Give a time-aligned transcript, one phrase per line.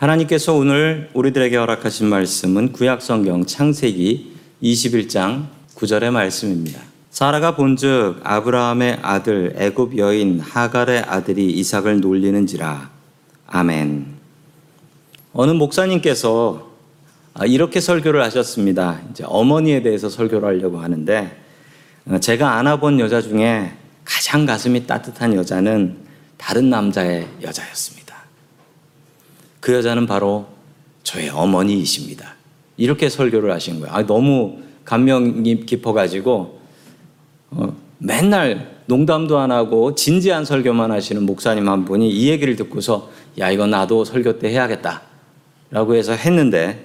[0.00, 6.80] 하나님께서 오늘 우리들에게 허락하신 말씀은 구약성경 창세기 21장 9절의 말씀입니다.
[7.10, 12.88] 사라가 본즉 아브라함의 아들 애굽 여인 하갈의 아들이 이삭을 놀리는지라.
[13.46, 14.06] 아멘.
[15.34, 16.70] 어느 목사님께서
[17.46, 19.02] 이렇게 설교를 하셨습니다.
[19.10, 21.38] 이제 어머니에 대해서 설교를 하려고 하는데
[22.22, 23.74] 제가 안아본 여자 중에
[24.06, 25.98] 가장 가슴이 따뜻한 여자는
[26.38, 27.99] 다른 남자의 여자였습니다.
[29.70, 30.48] 그 여자는 바로
[31.04, 32.34] 저의 어머니이십니다.
[32.76, 33.94] 이렇게 설교를 하신 거예요.
[33.94, 36.60] 아, 너무 감명이 깊어가지고
[37.52, 43.48] 어, 맨날 농담도 안 하고 진지한 설교만 하시는 목사님 한 분이 이 얘기를 듣고서 야
[43.52, 46.84] 이거 나도 설교 때 해야겠다라고 해서 했는데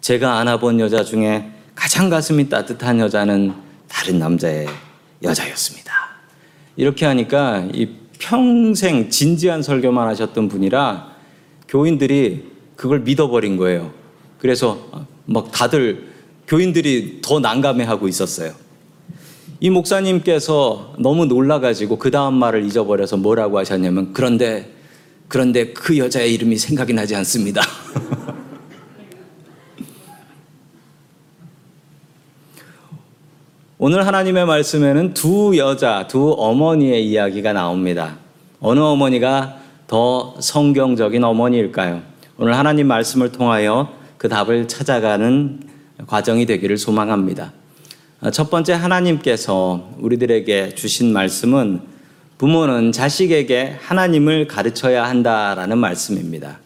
[0.00, 3.52] 제가 안아본 여자 중에 가장 가슴이 따뜻한 여자는
[3.88, 4.68] 다른 남자의
[5.22, 5.92] 여자였습니다.
[6.76, 11.11] 이렇게 하니까 이 평생 진지한 설교만 하셨던 분이라
[11.72, 12.44] 교인들이
[12.76, 13.92] 그걸 믿어버린 거예요.
[14.38, 16.12] 그래서 막 다들
[16.46, 18.52] 교인들이 더 난감해하고 있었어요.
[19.58, 24.70] 이 목사님께서 너무 놀라가지고 그 다음 말을 잊어버려서 뭐라고 하셨냐면 그런데
[25.28, 27.62] 그런데 그 여자의 이름이 생각이 나지 않습니다.
[33.78, 38.18] 오늘 하나님의 말씀에는 두 여자, 두 어머니의 이야기가 나옵니다.
[38.60, 42.02] 어느 어머니가 더 성경적인 어머니일까요?
[42.38, 45.60] 오늘 하나님 말씀을 통하여 그 답을 찾아가는
[46.06, 47.52] 과정이 되기를 소망합니다.
[48.32, 51.80] 첫 번째 하나님께서 우리들에게 주신 말씀은
[52.38, 56.58] 부모는 자식에게 하나님을 가르쳐야 한다라는 말씀입니다.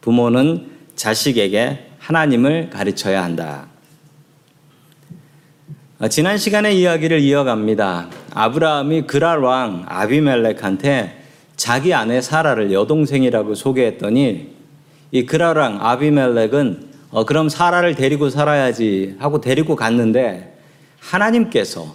[0.00, 0.66] 부모는
[0.96, 3.66] 자식에게 하나님을 가르쳐야 한다.
[6.10, 8.08] 지난 시간의 이야기를 이어갑니다.
[8.34, 11.23] 아브라함이 그랄 왕 아비멜렉한테
[11.56, 14.54] 자기 아내 사라를 여동생이라고 소개했더니
[15.12, 20.58] 이왕 아비멜렉은 어, 그럼 사라를 데리고 살아야지 하고 데리고 갔는데
[20.98, 21.94] 하나님께서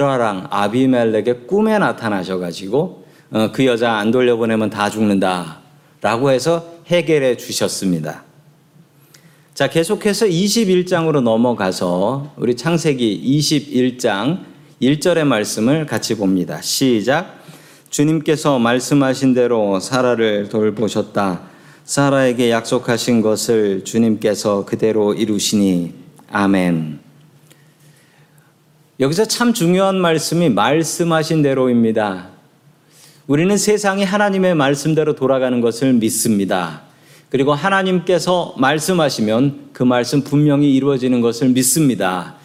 [0.00, 5.60] 왕 아비멜렉의 꿈에 나타나셔가지고 어, 그 여자 안 돌려보내면 다 죽는다
[6.02, 8.24] 라고 해서 해결해 주셨습니다.
[9.54, 14.40] 자, 계속해서 21장으로 넘어가서 우리 창세기 21장
[14.80, 16.60] 1절의 말씀을 같이 봅니다.
[16.62, 17.39] 시작.
[17.90, 21.40] 주님께서 말씀하신 대로 사라를 돌보셨다.
[21.84, 25.92] 사라에게 약속하신 것을 주님께서 그대로 이루시니
[26.30, 27.00] 아멘.
[29.00, 32.28] 여기서 참 중요한 말씀이 말씀하신 대로입니다.
[33.26, 36.82] 우리는 세상이 하나님의 말씀대로 돌아가는 것을 믿습니다.
[37.28, 42.36] 그리고 하나님께서 말씀하시면 그 말씀 분명히 이루어지는 것을 믿습니다.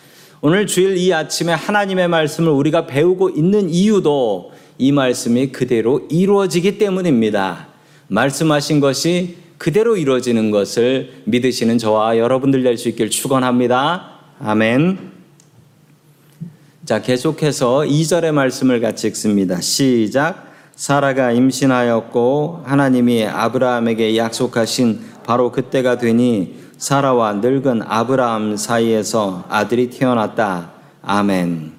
[0.41, 7.67] 오늘 주일 이 아침에 하나님의 말씀을 우리가 배우고 있는 이유도 이 말씀이 그대로 이루어지기 때문입니다.
[8.07, 14.11] 말씀하신 것이 그대로 이루어지는 것을 믿으시는 저와 여러분들 될 수 있길 축원합니다.
[14.39, 15.11] 아멘.
[16.83, 19.59] 자, 계속해서 2절의 말씀을 같이 읽습니다.
[19.61, 20.53] 시작.
[20.75, 30.71] 사라가 임신하였고 하나님이 아브라함에게 약속하신 바로 그때가 되니 사라와 늙은 아브라함 사이에서 아들이 태어났다.
[31.01, 31.74] 아멘.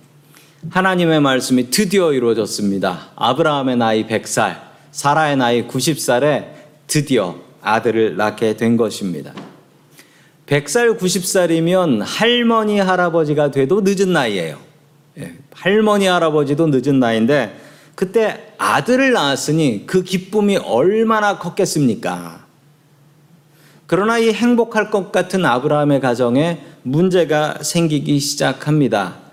[0.70, 3.08] 하나님의 말씀이 드디어 이루어졌습니다.
[3.16, 4.58] 아브라함의 나이 100살,
[4.90, 6.46] 사라의 나이 90살에
[6.86, 9.32] 드디어 아들을 낳게 된 것입니다.
[10.46, 14.58] 100살, 90살이면 할머니, 할아버지가 돼도 늦은 나이예요.
[15.18, 17.60] 예, 할머니, 할아버지도 늦은 나이인데
[17.94, 22.44] 그때 아들을 낳았으니 그 기쁨이 얼마나 컸겠습니까?
[23.86, 29.25] 그러나 이 행복할 것 같은 아브라함의 가정에 문제가 생기기 시작합니다.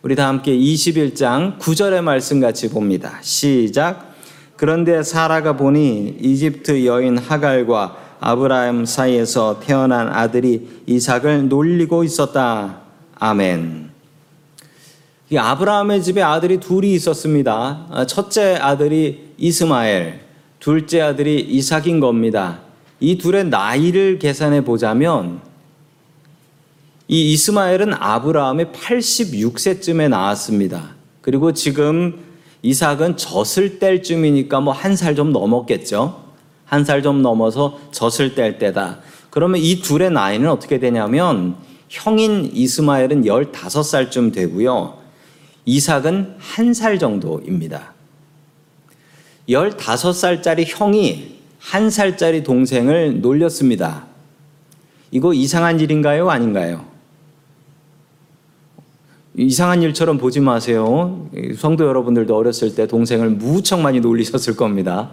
[0.00, 3.18] 우리 다 함께 21장 9절의 말씀 같이 봅니다.
[3.20, 4.14] 시작.
[4.54, 12.82] 그런데 사라가 보니 이집트 여인 하갈과 아브라함 사이에서 태어난 아들이 이삭을 놀리고 있었다.
[13.16, 13.90] 아멘.
[15.30, 17.86] 이 아브라함의 집에 아들이 둘이 있었습니다.
[17.90, 20.20] 아, 첫째 아들이 이스마엘,
[20.60, 22.60] 둘째 아들이 이삭인 겁니다.
[23.00, 25.47] 이 둘의 나이를 계산해 보자면
[27.08, 30.94] 이 이스마엘은 아브라함의 86세쯤에 나왔습니다.
[31.22, 32.18] 그리고 지금
[32.62, 36.22] 이삭은 젖을 뗄 쯤이니까 뭐 한 살 좀 넘었겠죠.
[36.66, 38.98] 한 살 좀 넘어서 젖을 뗄 때다.
[39.30, 41.56] 그러면 이 둘의 나이는 어떻게 되냐면
[41.88, 44.98] 형인 이스마엘은 15살쯤 되고요.
[45.64, 47.94] 이삭은 한 살 정도입니다.
[49.48, 54.06] 15살짜리 형이 한 살짜리 동생을 놀렸습니다.
[55.10, 56.28] 이거 이상한 일인가요?
[56.28, 56.84] 아닌가요?
[59.38, 61.28] 이상한 일처럼 보지 마세요.
[61.56, 65.12] 성도 여러분들도 어렸을 때 동생을 무척 많이 놀리셨을 겁니다.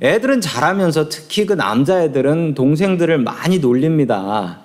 [0.00, 4.60] 애들은 잘하면서 특히 그 남자애들은 동생들을 많이 놀립니다.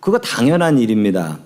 [0.00, 1.38] 그거 당연한 일입니다.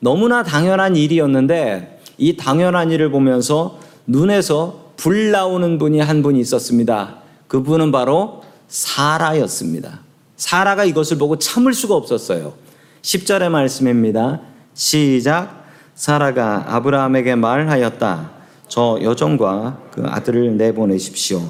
[0.00, 7.16] 너무나 당연한 일이었는데 이 당연한 일을 보면서 눈에서 불 나오는 분이 한 분이 있었습니다.
[7.48, 10.00] 그분은 바로 사라였습니다.
[10.36, 12.54] 사라가 이것을 보고 참을 수가 없었어요.
[13.02, 14.40] 10절의 말씀입니다.
[14.72, 15.61] 시작.
[15.94, 18.30] 사라가 아브라함에게 말하였다.
[18.68, 21.42] 저 여종과 그 아들을 내보내십시오.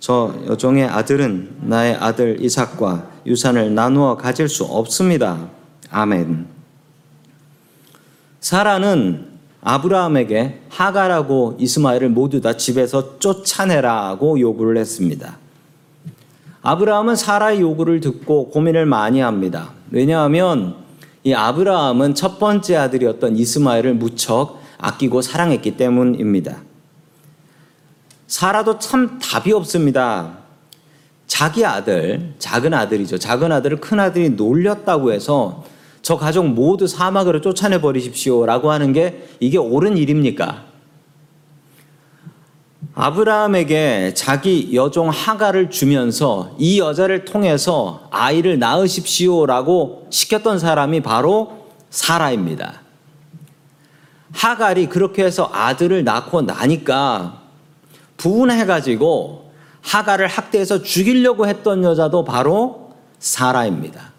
[0.00, 5.48] 저 여종의 아들은 나의 아들 이삭과 유산을 나누어 가질 수 없습니다.
[5.90, 6.46] 아멘.
[8.40, 9.26] 사라는
[9.62, 15.38] 아브라함에게 하가라고 이스마엘을 모두 다 집에서 쫓아내라고 요구를 했습니다.
[16.62, 19.72] 아브라함은 사라의 요구를 듣고 고민을 많이 합니다.
[19.90, 20.85] 왜냐하면
[21.26, 26.58] 이 아브라함은 첫 번째 아들이었던 이스마엘을 무척 아끼고 사랑했기 때문입니다.
[28.28, 30.38] 사라도 참 답이 없습니다.
[31.26, 33.18] 자기 아들, 작은 아들이죠.
[33.18, 35.64] 작은 아들을 큰 아들이 놀렸다고 해서
[36.00, 40.64] 저 가족 모두 사막으로 쫓아내 버리십시오 라고 하는 게 이게 옳은 일입니까?
[42.98, 52.80] 아브라함에게 자기 여종 하가를 주면서 이 여자를 통해서 아이를 낳으십시오라고 시켰던 사람이 바로 사라입니다.
[54.32, 57.42] 하갈이 그렇게 해서 아들을 낳고 나니까
[58.16, 64.12] 분해가지고 하갈을 학대해서 죽이려고 했던 여자도 바로 사라입니다.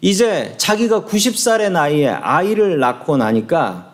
[0.00, 3.89] 이제 자기가 90살의 나이에 아이를 낳고 나니까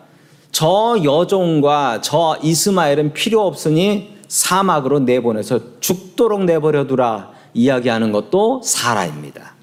[0.57, 9.53] 저 여종과 저 이스마엘은 필요 없으니 사막으로 내보내서 죽도록 내버려두라 이야기하는 것도 사라입니다.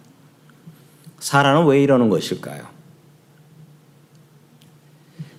[1.19, 2.63] 사라는 왜 이러는 것일까요?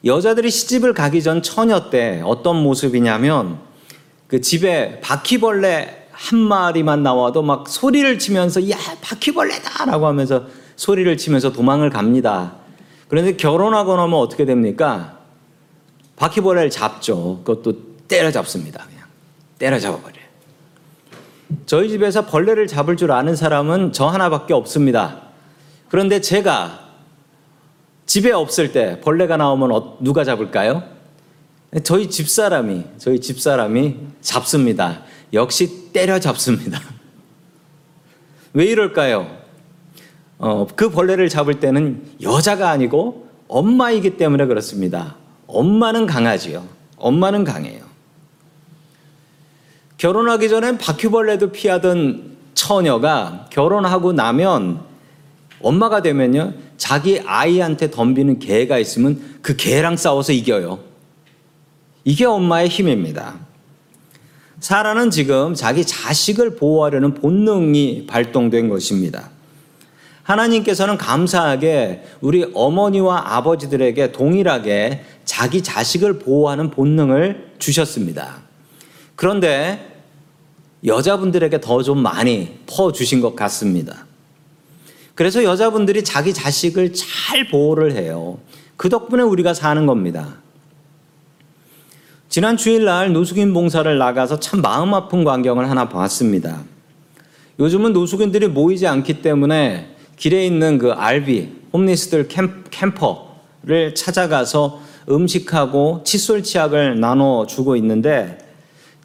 [0.03, 3.59] 여자들이 시집을 가기 전 처녀 때 어떤 모습이냐면
[4.27, 11.91] 그 집에 바퀴벌레 한 마리만 나와도 막 소리를 치면서 야 바퀴벌레다라고 하면서 소리를 치면서 도망을
[11.91, 12.55] 갑니다.
[13.07, 15.14] 그런데 결혼하고 나면 어떻게 됩니까?
[16.15, 17.41] 바퀴벌레를 잡죠.
[17.43, 18.85] 그것도 때려잡습니다.
[18.85, 19.05] 그냥
[19.59, 20.25] 때려잡아버려요.
[21.65, 25.21] 저희 집에서 벌레를 잡을 줄 아는 사람은 저 하나밖에 없습니다.
[25.89, 26.85] 그런데 제가
[28.05, 30.83] 집에 없을 때 벌레가 나오면 어, 누가 잡을까요?
[31.83, 35.01] 저희 집사람이 저희 집사람이 잡습니다.
[35.33, 36.79] 역시 때려잡습니다.
[38.53, 39.37] 왜 이럴까요?
[40.37, 45.15] 어, 그 벌레를 잡을 때는 여자가 아니고 엄마이기 때문에 그렇습니다.
[45.47, 46.67] 엄마는 강하지요.
[46.97, 47.83] 엄마는 강해요.
[49.97, 54.81] 결혼하기 전엔 바퀴벌레도 피하던 처녀가 결혼하고 나면
[55.61, 56.53] 엄마가 되면요.
[56.77, 60.79] 자기 아이한테 덤비는 개가 있으면 그 개랑 싸워서 이겨요.
[62.03, 63.35] 이게 엄마의 힘입니다.
[64.59, 69.29] 사라는 지금 자기 자식을 보호하려는 본능이 발동된 것입니다.
[70.25, 78.37] 하나님께서는 감사하게 우리 어머니와 아버지들에게 동일하게 자기 자식을 보호하는 본능을 주셨습니다.
[79.15, 80.01] 그런데
[80.83, 84.07] 여자분들에게 더 좀 많이 퍼주신 것 같습니다.
[85.13, 88.39] 그래서 여자분들이 자기 자식을 잘 보호를 해요.
[88.77, 90.37] 그 덕분에 우리가 사는 겁니다.
[92.29, 96.63] 지난 주일날 노숙인 봉사를 나가서 참 마음 아픈 광경을 하나 봤습니다.
[97.59, 102.27] 요즘은 노숙인들이 모이지 않기 때문에 길에 있는 그 알비, 홈리스들
[102.71, 108.37] 캠퍼를 찾아가서 음식하고 칫솔 치약을 나눠 주고 있는데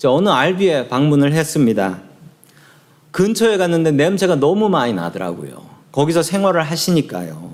[0.04, 2.00] 어느 알비에 방문을 했습니다.
[3.10, 5.68] 근처에 갔는데 냄새가 너무 많이 나더라고요.
[5.92, 7.50] 거기서 생활을 하시니까요.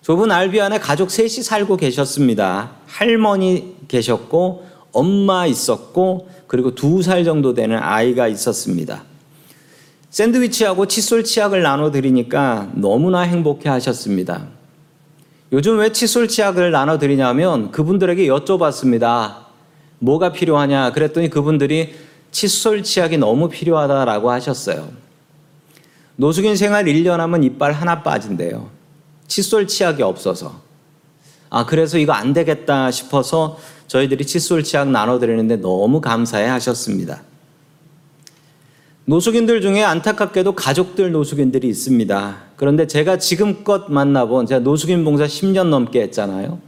[0.00, 2.72] 좁은 알비 안에 가족 셋이 살고 계셨습니다.
[2.86, 9.02] 할머니 계셨고, 엄마 있었고, 그리고 두 살 정도 되는 아이가 있었습니다.
[10.14, 14.46] 샌드위치하고 칫솔 치약을 나눠 드리니까 너무나 행복해 하셨습니다.
[15.50, 19.46] 요즘 왜 칫솔 치약을 나눠 드리냐면 그분들에게 여쭤봤습니다.
[19.98, 20.92] 뭐가 필요하냐?
[20.92, 21.96] 그랬더니 그분들이
[22.30, 24.88] 칫솔 치약이 너무 필요하다라고 하셨어요.
[26.14, 28.70] 노숙인 생활 1년 하면 이빨 하나 빠진대요.
[29.26, 30.60] 칫솔 치약이 없어서.
[31.50, 37.22] 아, 그래서 이거 안 되겠다 싶어서 저희들이 칫솔 치약 나눠드리는데 너무 감사해 하셨습니다.
[39.06, 42.36] 노숙인들 중에 안타깝게도 가족들 노숙인들이 있습니다.
[42.56, 46.58] 그런데 제가 지금껏 만나본, 제가 노숙인 봉사 10년 넘게 했잖아요.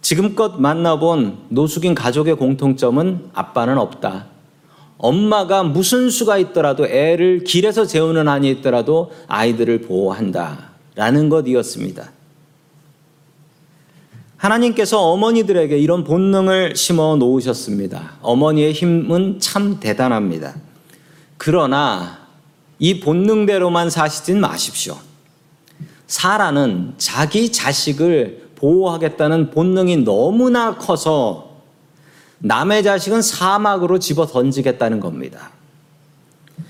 [0.00, 4.26] 지금껏 만나본 노숙인 가족의 공통점은 아빠는 없다.
[4.96, 10.70] 엄마가 무슨 수가 있더라도 애를 길에서 재우는 한이 있더라도 아이들을 보호한다.
[10.94, 12.12] 라는 것이었습니다.
[14.36, 18.18] 하나님께서 어머니들에게 이런 본능을 심어 놓으셨습니다.
[18.22, 20.54] 어머니의 힘은 참 대단합니다.
[21.44, 22.20] 그러나
[22.78, 24.96] 이 본능대로만 사시진 마십시오.
[26.06, 31.50] 사라는 자기 자식을 보호하겠다는 본능이 너무나 커서
[32.38, 35.50] 남의 자식은 사막으로 집어 던지겠다는 겁니다.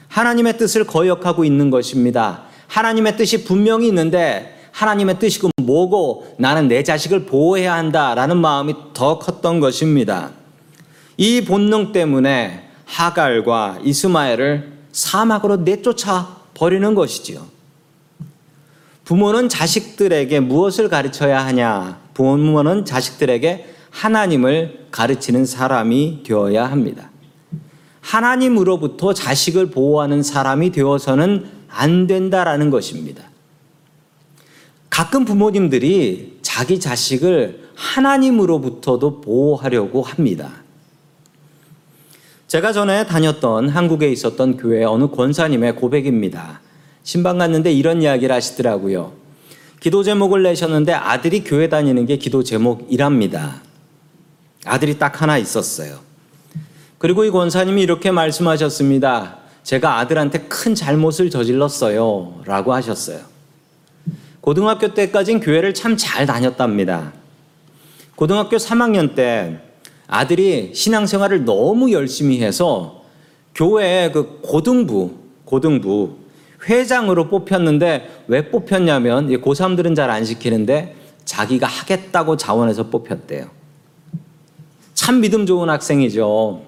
[0.09, 2.43] 하나님의 뜻을 거역하고 있는 것입니다.
[2.67, 9.21] 하나님의 뜻이 분명히 있는데 하나님의 뜻이 그 뭐고 나는 내 자식을 보호해야 한다라는 마음이 더
[9.21, 10.33] 컸던 것입니다.
[11.17, 17.47] 이 본능 때문에 하갈과 이스마엘을 사막으로 내쫓아 버리는 것이지요.
[19.05, 22.01] 부모는 자식들에게 무엇을 가르쳐야 하냐?
[22.15, 27.11] 부모는 자식들에게 하나님을 가르치는 사람이 되어야 합니다.
[28.01, 33.25] 하나님으로부터 자식을 보호하는 사람이 되어서는 안 된다라는 것입니다.
[34.91, 40.64] 가끔 부모님들이 자기 자식을 하나님으로부터도 보호하려고 합니다.
[42.47, 46.61] 제가 전에 다녔던 한국에 있었던 교회 어느 권사님의 고백입니다.
[47.03, 49.13] 신방 갔는데 이런 이야기를 하시더라고요.
[49.81, 53.63] 기도 제목을 내셨는데 아들이 교회 다니는 게 기도 제목이랍니다.
[54.65, 55.99] 아들이 딱 하나 있었어요.
[56.99, 59.39] 그리고 이 권사님이 이렇게 말씀하셨습니다.
[59.63, 62.43] 제가 아들한테 큰 잘못을 저질렀어요.
[62.45, 63.21] 라고 하셨어요.
[64.41, 67.13] 고등학교 때까진 교회를 참 잘 다녔답니다.
[68.15, 69.59] 고등학교 3학년 때
[70.07, 73.03] 아들이 신앙생활을 너무 열심히 해서
[73.55, 75.13] 교회 그 고등부,
[75.45, 76.17] 고등부
[76.69, 83.47] 회장으로 뽑혔는데 왜 뽑혔냐면 고3들은 잘 안 시키는데 자기가 하겠다고 자원해서 뽑혔대요.
[84.95, 86.63] 참 믿음 좋은 학생이죠.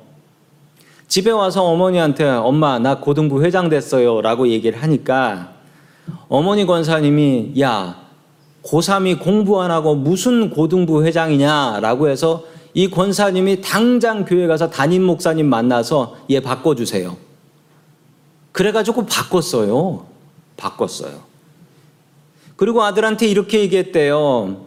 [1.09, 5.53] 집에 와서 어머니한테 엄마 나 고등부 회장 됐어요 라고 얘기를 하니까
[6.29, 7.97] 어머니 권사님이 야
[8.65, 12.43] 고3이 공부 안 하고 무슨 고등부 회장이냐 라고 해서
[12.77, 17.17] 이 권사님이 당장 교회 가서 담임 목사님 만나서 얘 바꿔주세요.
[18.53, 20.05] 그래가지고 바꿨어요.
[20.59, 21.23] 바꿨어요.
[22.57, 24.67] 그리고 아들한테 이렇게 얘기했대요.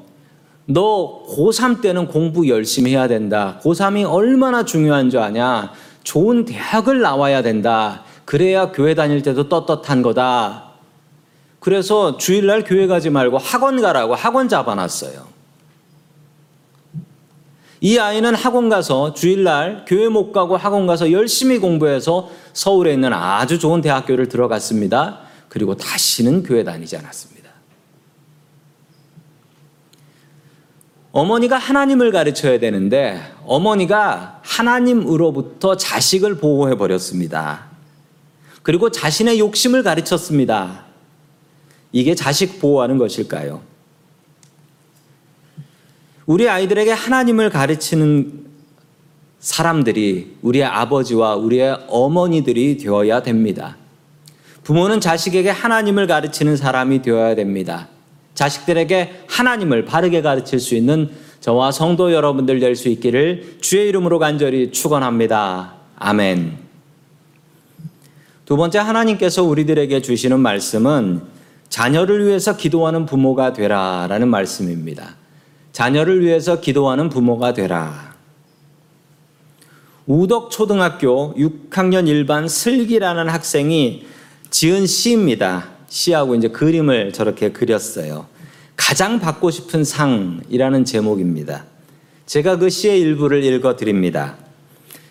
[0.66, 3.60] 너 고3 때는 공부 열심히 해야 된다.
[3.63, 5.72] 고3이 얼마나 중요한 줄 아냐.
[6.04, 8.06] 좋은 대학을 나와야 된다.
[8.26, 10.72] 그래야 교회 다닐 때도 떳떳한 거다.
[11.60, 15.38] 그래서 주일날 교회 가지 말고 학원 가라고 학원 잡아놨어요.
[17.82, 23.58] 이 아이는 학원 가서 주일날 교회 못 가고 학원 가서 열심히 공부해서 서울에 있는 아주
[23.58, 25.20] 좋은 대학교를 들어갔습니다.
[25.48, 27.50] 그리고 다시는 교회 다니지 않았습니다.
[31.12, 37.65] 어머니가 하나님을 가르쳐야 되는데 어머니가 하나님으로부터 자식을 보호해 버렸습니다.
[38.62, 40.86] 그리고 자신의 욕심을 가르쳤습니다.
[41.92, 43.68] 이게 자식 보호하는 것일까요?
[46.30, 48.46] 우리 아이들에게 하나님을 가르치는
[49.39, 53.78] 사람들이 우리의 아버지와 우리의 어머니들이 되어야 됩니다.
[54.62, 57.88] 부모는 자식에게 하나님을 가르치는 사람이 되어야 됩니다.
[58.36, 64.72] 자식들에게 하나님을 바르게 가르칠 수 있는 저와 성도 여러분들 될 수 있기를 주의 이름으로 간절히
[64.72, 65.78] 축원합니다.
[65.96, 66.60] 아멘.
[68.46, 71.24] 두 번째 하나님께서 우리들에게 주시는 말씀은
[71.70, 75.18] 자녀를 위해서 기도하는 부모가 되라라는 말씀입니다.
[75.80, 78.13] 자녀를 위해서 기도하는 부모가 되라.
[80.08, 84.06] 우덕 초등학교 6학년 일반 슬기라는 학생이
[84.50, 85.70] 지은 시입니다.
[85.88, 88.26] 시하고 이제 그림을 저렇게 그렸어요.
[88.76, 91.63] 가장 받고 싶은 상이라는 제목입니다.
[92.26, 94.36] 제가 그 시의 일부를 읽어 드립니다.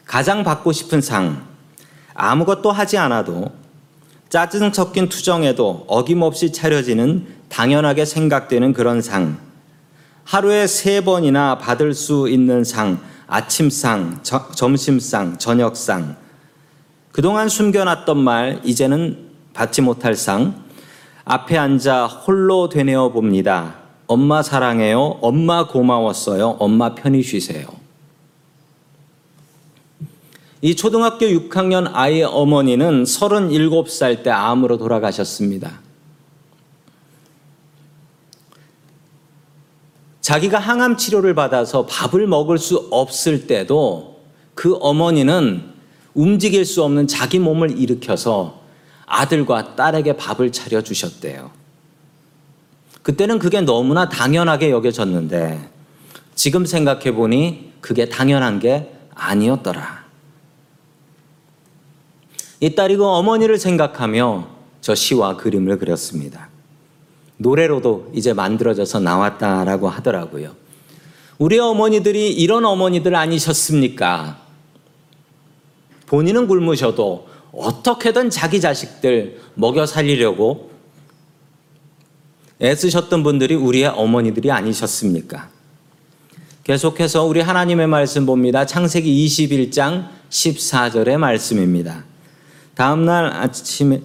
[0.04, 1.46] 가장 받고 싶은 상.
[2.12, 3.52] 아무것도 하지 않아도
[4.28, 9.47] 짜증 섞인 투정에도 어김없이 차려지는 당연하게 생각되는 그런 상.
[10.28, 13.00] 하루에 세 번이나 받을 수 있는 상.
[13.28, 16.16] 아침상, 저, 점심상, 저녁상.
[17.12, 20.64] 그동안 숨겨놨던 말, 이제는 받지 못할 상.
[21.24, 23.76] 앞에 앉아 홀로 되뇌어 봅니다.
[24.06, 25.16] 엄마 사랑해요.
[25.22, 26.56] 엄마 고마웠어요.
[26.58, 27.66] 엄마 편히 쉬세요.
[30.60, 35.87] 이 초등학교 6학년 아이의 어머니는 37살 때 암으로 돌아가셨습니다.
[40.28, 44.20] 자기가 항암 치료를 받아서 밥을 먹을 수 없을 때도
[44.54, 45.72] 그 어머니는
[46.12, 48.60] 움직일 수 없는 자기 몸을 일으켜서
[49.06, 51.50] 아들과 딸에게 밥을 차려 주셨대요.
[53.00, 55.66] 그때는 그게 너무나 당연하게 여겨졌는데
[56.34, 60.04] 지금 생각해 보니 그게 당연한 게 아니었더라.
[62.60, 64.46] 이 딸이 그 어머니를 생각하며
[64.82, 66.50] 저 시와 그림을 그렸습니다.
[67.38, 70.54] 노래로도 이제 만들어져서 나왔다라고 하더라고요.
[71.38, 74.40] 우리 어머니들이 이런 어머니들 아니셨습니까?
[76.06, 80.70] 본인은 굶으셔도 어떻게든 자기 자식들 먹여 살리려고
[82.60, 85.48] 애쓰셨던 분들이 우리의 어머니들이 아니셨습니까?
[86.64, 88.66] 계속해서 우리 하나님의 말씀 봅니다.
[88.66, 92.04] 창세기 21장 14절의 말씀입니다.
[92.74, 94.00] 다음 날 아침에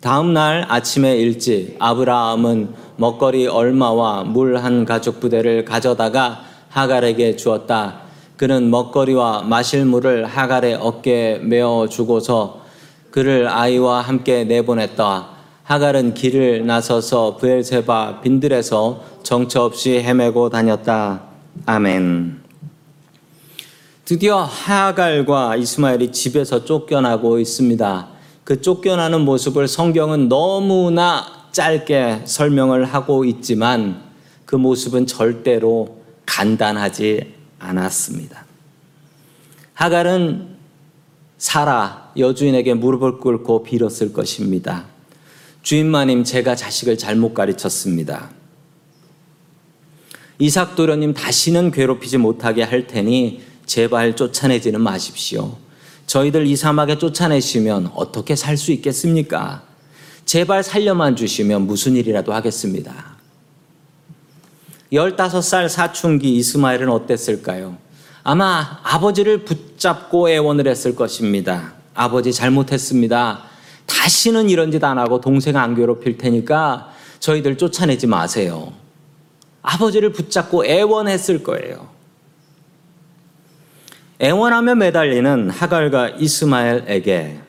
[0.00, 8.00] 다음 날 아침에 일찍 아브라함은 먹거리 얼마와 물 한 가죽 부대를 가져다가 하갈에게 주었다.
[8.38, 12.62] 그는 먹거리와 마실 물을 하갈의 어깨에 메어 주고서
[13.10, 15.28] 그를 아이와 함께 내보냈다.
[15.64, 21.24] 하갈은 길을 나서서 부엘세바 빈들에서 정처 없이 헤매고 다녔다.
[21.66, 22.40] 아멘.
[24.06, 28.19] 드디어 하갈과 이스마엘이 집에서 쫓겨나고 있습니다.
[28.50, 34.02] 그 쫓겨나는 모습을 성경은 너무나 짧게 설명을 하고 있지만
[34.44, 38.44] 그 모습은 절대로 간단하지 않았습니다.
[39.74, 40.56] 하갈은
[41.38, 44.86] 사라 여주인에게 무릎을 꿇고 빌었을 것입니다.
[45.62, 48.30] 주인마님 제가 자식을 잘못 가르쳤습니다.
[50.40, 55.56] 이삭 도련님 다시는 괴롭히지 못하게 할 테니 제발 쫓아내지는 마십시오.
[56.10, 59.62] 저희들 이 사막에 쫓아내시면 어떻게 살 수 있겠습니까?
[60.24, 62.92] 제발 살려만 주시면 무슨 일이라도 하겠습니다.
[64.92, 67.76] 15살 사춘기 이스마엘은 어땠을까요?
[68.24, 71.74] 아마 아버지를 붙잡고 애원을 했을 것입니다.
[71.94, 73.44] 아버지 잘못했습니다.
[73.86, 78.72] 다시는 이런 짓 안 하고 동생 안 괴롭힐 테니까 저희들 쫓아내지 마세요.
[79.62, 81.99] 아버지를 붙잡고 애원했을 거예요.
[84.20, 87.40] 애원하며 매달리는 하갈과 이스마엘에게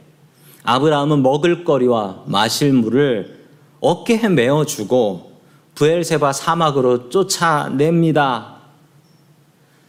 [0.63, 3.41] 아브라함은 먹을 거리와 마실 물을
[3.81, 5.31] 어깨에 메어주고
[5.75, 8.55] 부엘세바 사막으로 쫓아냅니다.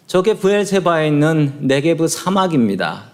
[0.09, 3.05] 저게 부엘세바에 있는 네게브 사막입니다.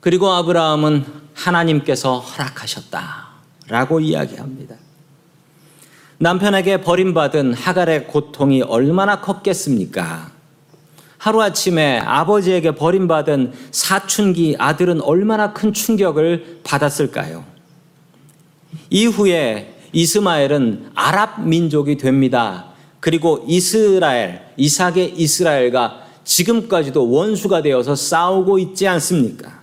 [0.00, 3.26] 그리고 아브라함은 하나님께서 허락하셨다.
[3.68, 4.76] 라고 이야기합니다.
[6.18, 10.35] 남편에게 버림받은 하갈의 고통이 얼마나 컸겠습니까?
[11.18, 17.44] 하루아침에 아버지에게 버림받은 사춘기 아들은 얼마나 큰 충격을 받았을까요?
[18.90, 22.66] 이후에 이스마엘은 아랍 민족이 됩니다.
[23.00, 29.60] 그리고 이스라엘, 이삭의 이스라엘과 지금까지도 원수가 되어서 싸우고 있지 않습니까?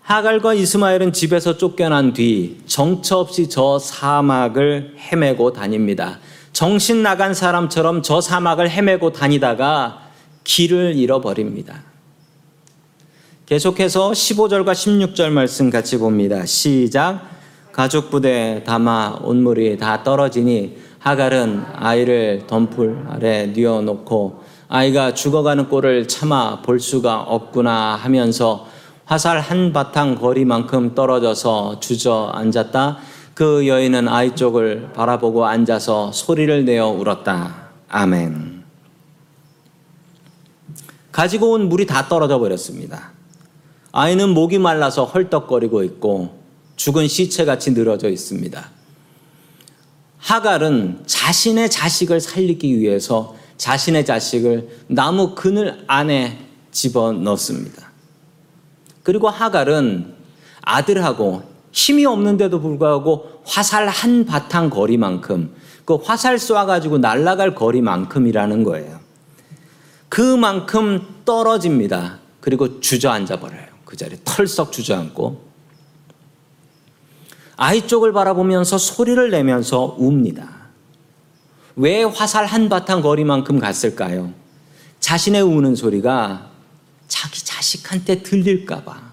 [0.00, 6.18] 하갈과 이스마엘은 집에서 쫓겨난 뒤 정처 없이 저 사막을 헤매고 다닙니다.
[6.54, 10.02] 정신 나간 사람처럼 저 사막을 헤매고 다니다가
[10.44, 11.82] 길을 잃어버립니다.
[13.46, 16.46] 계속해서 15절과 16절 말씀 같이 봅니다.
[16.46, 17.22] 시작.
[17.72, 26.62] 가죽 부대 담아 온물이 다 떨어지니 하갈은 아이를 덤불 아래 뉘어놓고 아이가 죽어가는 꼴을 참아
[26.62, 28.68] 볼 수가 없구나 하면서
[29.06, 32.98] 화살 한 바탕 거리만큼 떨어져서 주저앉았다.
[33.34, 37.70] 그 여인은 아이 쪽을 바라보고 앉아서 소리를 내어 울었다.
[37.88, 38.62] 아멘.
[41.10, 43.12] 가지고 온 물이 다 떨어져 버렸습니다.
[43.92, 46.38] 아이는 목이 말라서 헐떡거리고 있고
[46.76, 48.70] 죽은 시체같이 늘어져 있습니다.
[50.18, 56.38] 하갈은 자신의 자식을 살리기 위해서 자신의 자식을 나무 그늘 안에
[56.72, 57.92] 집어 넣습니다.
[59.02, 60.14] 그리고 하갈은
[60.62, 65.52] 아들하고 힘이 없는데도 불구하고 화살 한 바탕 거리만큼
[65.84, 69.00] 그 화살 쏴가지고 날아갈 거리만큼이라는 거예요.
[70.08, 72.20] 그만큼 떨어집니다.
[72.40, 73.66] 그리고 주저앉아 버려요.
[73.84, 75.42] 그 자리에 털썩 주저앉고
[77.56, 80.48] 아이 쪽을 바라보면서 소리를 내면서 웁니다.
[81.74, 84.32] 왜 화살 한 바탕 거리만큼 갔을까요?
[85.00, 86.50] 자신의 우는 소리가
[87.08, 89.12] 자기 자식한테 들릴까봐,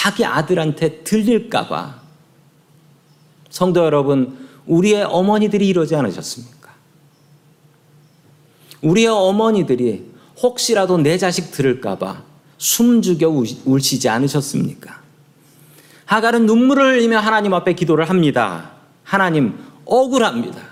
[0.00, 2.00] 자기 아들한테 들릴까봐.
[3.50, 6.70] 성도 여러분, 우리의 어머니들이 이러지 않으셨습니까?
[8.80, 10.10] 우리의 어머니들이
[10.42, 12.22] 혹시라도 내 자식 들을까봐
[12.56, 13.28] 숨죽여
[13.66, 15.02] 울시지 않으셨습니까?
[16.06, 18.70] 하갈은 눈물을 흘리며 하나님 앞에 기도를 합니다.
[19.04, 20.62] 하나님, 억울합니다.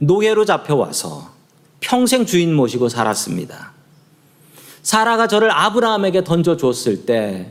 [0.00, 1.32] 노예로 잡혀와서
[1.80, 3.72] 평생 주인 모시고 살았습니다.
[4.84, 7.50] 사라가 저를 아브라함에게 던져줬을 때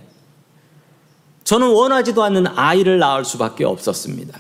[1.44, 4.40] 저는 원하지도 않는 아이를 낳을 수밖에 없었습니다.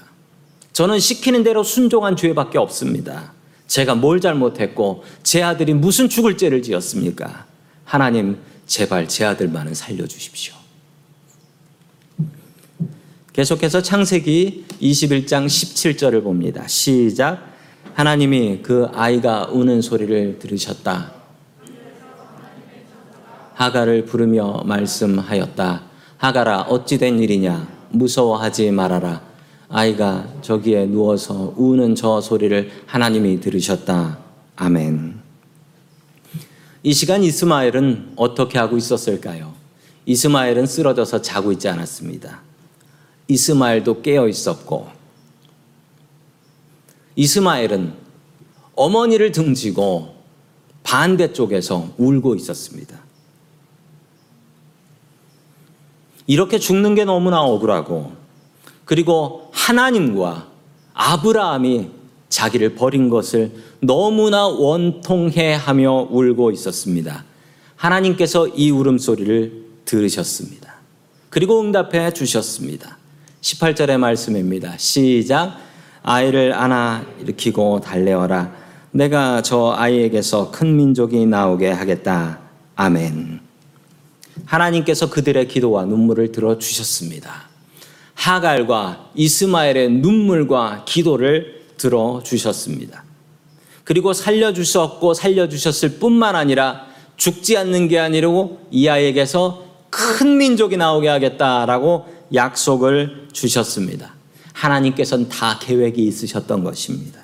[0.71, 3.33] 저는 시키는 대로 순종한 죄밖에 없습니다.
[3.67, 7.45] 제가 뭘 잘못했고 제 아들이 무슨 죽을 죄를 지었습니까?
[7.83, 10.53] 하나님 제발 제 아들만은 살려주십시오.
[13.33, 16.67] 계속해서 창세기 21장 17절을 봅니다.
[16.67, 17.51] 시작.
[17.95, 21.22] 하나님이 그 아이가 우는 소리를 들으셨다.
[23.53, 25.83] 하가를 부르며 말씀하였다.
[26.17, 29.21] 하가라 어찌 된 일이냐 무서워하지 말아라.
[29.69, 34.19] 아이가 저기에 누워서 우는 저 소리를 하나님이 들으셨다.
[34.55, 35.19] 아멘.
[36.83, 39.53] 이 시간 이스마엘은 어떻게 하고 있었을까요?
[40.05, 42.41] 이스마엘은 쓰러져서 자고 있지 않았습니다.
[43.27, 44.89] 이스마엘도 깨어 있었고,
[47.15, 47.93] 이스마엘은
[48.75, 50.13] 어머니를 등지고
[50.83, 53.02] 반대쪽에서 울고 있었습니다.
[56.27, 58.13] 이렇게 죽는 게 너무나 억울하고,
[58.85, 60.47] 그리고 하나님과
[60.93, 61.89] 아브라함이
[62.29, 67.25] 자기를 버린 것을 너무나 원통해 하며 울고 있었습니다.
[67.75, 70.73] 하나님께서 이 울음소리를 들으셨습니다.
[71.29, 72.97] 그리고 응답해 주셨습니다.
[73.41, 74.77] 18절의 말씀입니다.
[74.77, 75.57] 시작.
[76.01, 78.51] 아이를 안아 일으키고 달래어라.
[78.91, 82.39] 내가 저 아이에게서 큰 민족이 나오게 하겠다.
[82.75, 83.42] 아멘.
[84.45, 87.49] 하나님께서 그들의 기도와 눈물을 들어주셨습니다.
[88.15, 93.03] 하갈과 이스마엘의 눈물과 기도를 들어주셨습니다.
[93.83, 102.05] 그리고 살려주셨고 살려주셨을 뿐만 아니라 죽지 않는 게 아니고 이 아이에게서 큰 민족이 나오게 하겠다라고
[102.33, 104.13] 약속을 주셨습니다.
[104.53, 107.19] 하나님께서는 다 계획이 있으셨던 것입니다.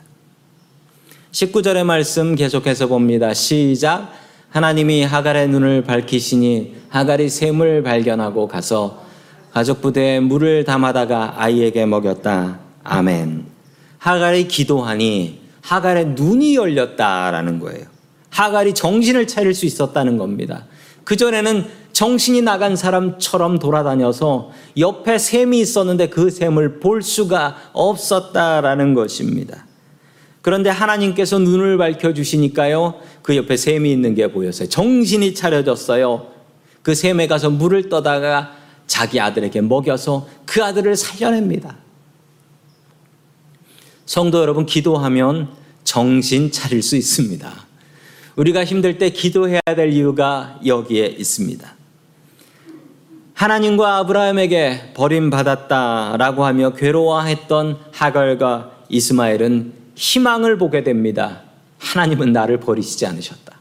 [1.32, 3.34] 19절의 말씀 계속해서 봅니다.
[3.34, 4.12] 시작.
[4.50, 9.04] 하나님이 하갈의 눈을 밝히시니 하갈이 샘을 발견하고 가서
[9.52, 12.60] 가족 부대에 물을 담아다가 아이에게 먹였다.
[12.84, 13.46] 아멘.
[13.98, 17.86] 하갈이 기도하니 하갈의 눈이 열렸다라는 거예요.
[18.30, 20.66] 하갈이 정신을 차릴 수 있었다는 겁니다.
[21.04, 29.66] 그전에는 정신이 나간 사람처럼 돌아다녀서 옆에 샘이 있었는데 그 샘을 볼 수가 없었다라는 것입니다.
[30.42, 34.70] 그런데 하나님께서 눈을 밝혀주시니까요, 그 옆에 샘이 있는 게 보였어요.
[34.70, 36.39] 정신이 차려졌어요.
[36.82, 38.56] 그 샘에 가서 물을 떠다가
[38.88, 41.78] 자기 아들에게 먹여서 그 아들을 살려냅니다.
[44.06, 45.50] 성도 여러분, 기도하면
[45.84, 47.52] 정신 차릴 수 있습니다.
[48.36, 51.76] 우리가 힘들 때 기도해야 될 이유가 여기에 있습니다.
[53.34, 61.44] 하나님과 아브라함에게 버림받았다라고 하며 괴로워했던 하갈과 이스마엘은 희망을 보게 됩니다.
[61.78, 63.59] 하나님은 나를 버리시지 않으셨다.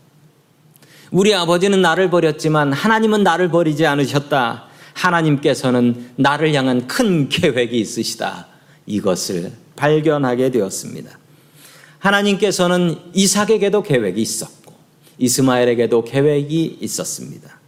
[1.10, 4.64] 우리 아버지는 나를 버렸지만 하나님은 나를 버리지 않으셨다.
[4.92, 8.46] 하나님께서는 나를 향한 큰 계획이 있으시다.
[8.86, 11.18] 이것을 발견하게 되었습니다.
[11.98, 14.74] 하나님께서는 이삭에게도 계획이 있었고
[15.18, 17.58] 이스마엘에게도 계획이 있었습니다.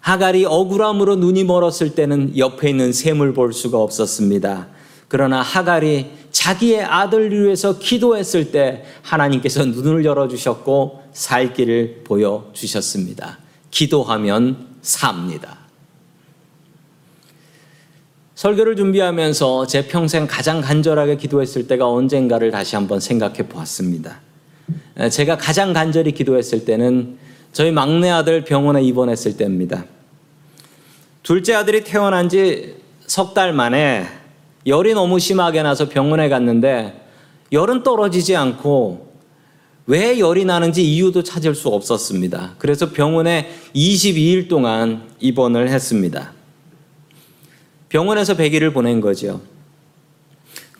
[0.00, 4.68] 하갈이 억울함으로 눈이 멀었을 때는 옆에 있는 샘을 볼 수가 없었습니다.
[5.08, 6.10] 그러나 하갈이
[6.44, 13.38] 자기의 아들을 위해서 기도했을 때 하나님께서 눈을 열어주셨고 살 길을 보여주셨습니다.
[13.70, 15.56] 기도하면 삽니다.
[18.34, 24.20] 설교를 준비하면서 제 평생 가장 간절하게 기도했을 때가 언젠가를 다시 한번 생각해 보았습니다.
[25.10, 27.16] 제가 가장 간절히 기도했을 때는
[27.54, 29.86] 저희 막내 아들 병원에 입원했을 때입니다.
[31.22, 34.06] 둘째 아들이 태어난 지 석 달 만에
[34.66, 37.00] 열이 너무 심하게 나서 병원에 갔는데
[37.52, 39.12] 열은 떨어지지 않고
[39.86, 42.54] 왜 열이 나는지 이유도 찾을 수 없었습니다.
[42.58, 46.32] 그래서 병원에 22일 동안 입원을 했습니다.
[47.90, 49.42] 병원에서 100일을 보낸 거죠.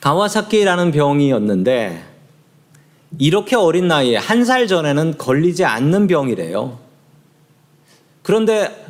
[0.01, 2.03] 가와사키라는 병이었는데
[3.19, 6.79] 이렇게 어린 나이에 한 살 전에는 걸리지 않는 병이래요.
[8.23, 8.84] 그런데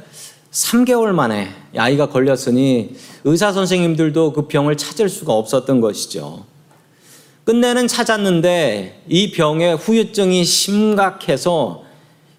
[0.55, 6.45] 3개월 만에 아이가 걸렸으니 의사 선생님들도 그 병을 찾을 수가 없었던 것이죠.
[7.43, 11.83] 끝내는 찾았는데 이 병의 후유증이 심각해서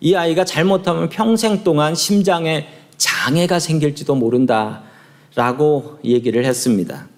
[0.01, 7.09] 이 아이가 잘못하면 평생 동안 심장에 장애가 생길지도 모른다라고 얘기를 했습니다.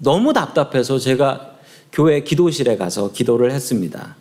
[0.00, 1.52] 너무 답답해서 제가
[1.92, 4.16] 교회 기도실에 가서 기도를 했습니다.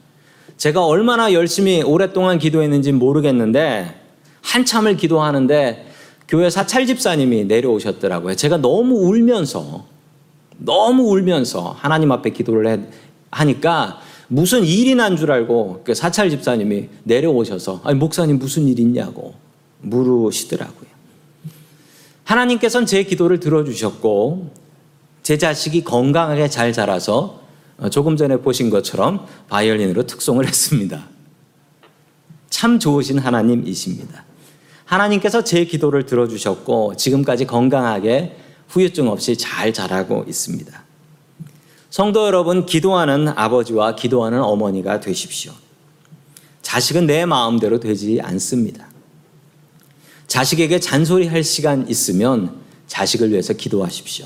[0.58, 4.03] 제가 얼마나 열심히 오랫동안 기도했는지 모르겠는데
[4.43, 5.88] 한참을 기도하는데
[6.27, 8.36] 교회 사찰 집사님이 내려오셨더라고요.
[8.36, 9.86] 제가 너무 울면서
[10.58, 12.89] 너무 울면서 하나님 앞에 기도를
[13.32, 19.34] 하니까 무슨 일이 난 줄 알고 그 사찰 집사님이 내려오셔서 아니 목사님 무슨 일 있냐고
[19.82, 20.93] 물으시더라고요.
[22.23, 24.51] 하나님께서는 제 기도를 들어주셨고
[25.23, 27.41] 제 자식이 건강하게 잘 자라서
[27.91, 31.08] 조금 전에 보신 것처럼 바이올린으로 특송을 했습니다.
[32.49, 34.23] 참 좋으신 하나님이십니다.
[34.86, 38.38] 하나님께서 제 기도를 들어주셨고 지금까지 건강하게
[38.69, 40.84] 후유증 없이 잘 자라고 있습니다.
[41.89, 45.54] 성도 여러분, 기도하는 아버지와 기도하는 어머니가 되십시오.
[46.63, 48.88] 자식은 내 마음대로 되지 않습니다.
[50.26, 52.56] 자식에게 잔소리할 시간 있으면
[52.88, 54.26] 자식을 위해서 기도하십시오.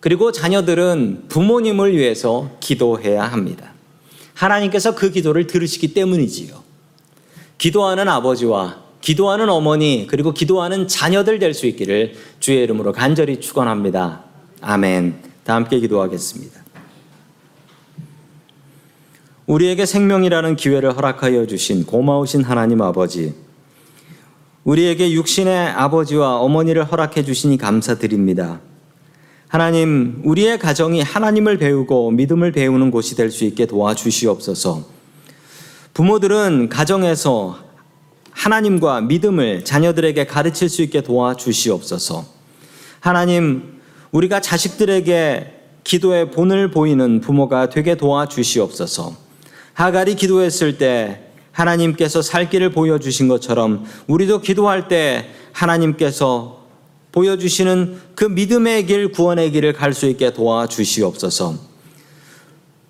[0.00, 3.74] 그리고 자녀들은 부모님을 위해서 기도해야 합니다.
[4.32, 6.62] 하나님께서 그 기도를 들으시기 때문이지요.
[7.58, 14.24] 기도하는 아버지와 기도하는 어머니 그리고 기도하는 자녀들 될 수 있기를 주의 이름으로 간절히 축원합니다.
[14.60, 15.22] 아멘.
[15.44, 16.60] 다 함께 기도하겠습니다.
[19.46, 23.34] 우리에게 생명이라는 기회를 허락하여 주신 고마우신 하나님 아버지.
[24.64, 28.60] 우리에게 육신의 아버지와 어머니를 허락해 주시니 감사드립니다.
[29.48, 34.84] 하나님, 우리의 가정이 하나님을 배우고 믿음을 배우는 곳이 될 수 있게 도와주시옵소서.
[35.94, 37.58] 부모들은 가정에서
[38.38, 42.24] 하나님과 믿음을 자녀들에게 가르칠 수 있게 도와주시옵소서.
[43.00, 43.80] 하나님,
[44.12, 49.16] 우리가 자식들에게 기도의 본을 보이는 부모가 되게 도와주시옵소서.
[49.74, 56.66] 하갈이 기도했을 때 하나님께서 살 길을 보여주신 것처럼 우리도 기도할 때 하나님께서
[57.10, 61.67] 보여주시는 그 믿음의 길, 구원의 길을 갈 수 있게 도와주시옵소서.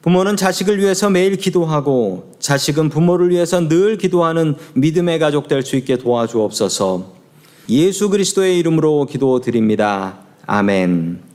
[0.09, 5.99] 부모는 자식을 위해서 매일 기도하고 자식은 부모를 위해서 늘 기도하는 믿음의 가족 될 수 있게
[5.99, 7.13] 도와주옵소서.
[7.69, 10.21] 예수 그리스도의 이름으로 기도드립니다.
[10.47, 11.21] 아멘.